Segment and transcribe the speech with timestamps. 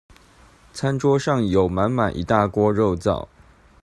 [0.73, 3.27] 餐桌上有滿滿一大鍋肉燥